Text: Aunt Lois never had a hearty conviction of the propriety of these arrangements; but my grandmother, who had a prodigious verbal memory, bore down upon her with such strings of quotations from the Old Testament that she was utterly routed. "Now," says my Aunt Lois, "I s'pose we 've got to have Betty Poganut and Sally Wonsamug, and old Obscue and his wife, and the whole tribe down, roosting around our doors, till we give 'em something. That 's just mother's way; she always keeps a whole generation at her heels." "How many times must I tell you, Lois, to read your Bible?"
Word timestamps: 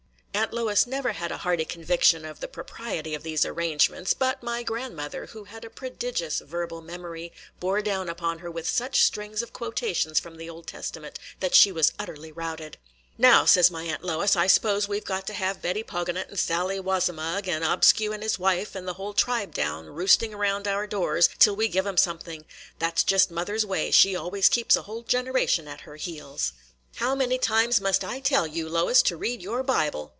Aunt 0.33 0.53
Lois 0.53 0.87
never 0.87 1.11
had 1.11 1.31
a 1.31 1.37
hearty 1.39 1.65
conviction 1.65 2.25
of 2.25 2.39
the 2.39 2.47
propriety 2.47 3.13
of 3.13 3.21
these 3.21 3.45
arrangements; 3.45 4.13
but 4.13 4.41
my 4.41 4.63
grandmother, 4.63 5.27
who 5.27 5.43
had 5.43 5.63
a 5.63 5.69
prodigious 5.69 6.39
verbal 6.39 6.81
memory, 6.81 7.31
bore 7.59 7.81
down 7.81 8.09
upon 8.09 8.39
her 8.39 8.49
with 8.49 8.67
such 8.67 9.03
strings 9.03 9.43
of 9.43 9.53
quotations 9.53 10.19
from 10.19 10.37
the 10.37 10.49
Old 10.49 10.65
Testament 10.65 11.19
that 11.41 11.53
she 11.53 11.71
was 11.71 11.91
utterly 11.99 12.31
routed. 12.31 12.77
"Now," 13.17 13.45
says 13.45 13.69
my 13.69 13.83
Aunt 13.83 14.03
Lois, 14.03 14.35
"I 14.35 14.47
s'pose 14.47 14.87
we 14.87 14.99
've 14.99 15.05
got 15.05 15.27
to 15.27 15.33
have 15.33 15.61
Betty 15.61 15.83
Poganut 15.83 16.29
and 16.29 16.39
Sally 16.39 16.79
Wonsamug, 16.79 17.47
and 17.47 17.63
old 17.63 17.79
Obscue 17.81 18.13
and 18.13 18.23
his 18.23 18.39
wife, 18.39 18.73
and 18.73 18.87
the 18.87 18.95
whole 18.95 19.13
tribe 19.13 19.53
down, 19.53 19.87
roosting 19.87 20.33
around 20.33 20.67
our 20.67 20.87
doors, 20.87 21.29
till 21.37 21.55
we 21.55 21.67
give 21.67 21.85
'em 21.85 21.97
something. 21.97 22.45
That 22.79 22.97
's 22.99 23.03
just 23.03 23.29
mother's 23.31 23.65
way; 23.65 23.91
she 23.91 24.15
always 24.15 24.49
keeps 24.49 24.75
a 24.75 24.83
whole 24.83 25.03
generation 25.03 25.67
at 25.67 25.81
her 25.81 25.97
heels." 25.97 26.53
"How 26.95 27.13
many 27.13 27.37
times 27.37 27.79
must 27.79 28.03
I 28.03 28.19
tell 28.19 28.47
you, 28.47 28.67
Lois, 28.67 29.03
to 29.03 29.15
read 29.15 29.41
your 29.41 29.61
Bible?" 29.61 30.09